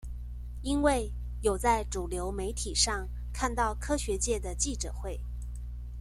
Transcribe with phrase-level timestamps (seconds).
[0.63, 1.13] 因為
[1.43, 5.21] 有在主流媒體上看到科學界的記者會